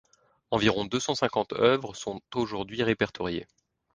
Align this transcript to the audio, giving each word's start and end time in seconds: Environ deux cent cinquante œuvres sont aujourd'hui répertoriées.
Environ 0.49 0.85
deux 0.87 0.99
cent 0.99 1.13
cinquante 1.13 1.53
œuvres 1.53 1.93
sont 1.95 2.21
aujourd'hui 2.33 2.81
répertoriées. 2.81 3.45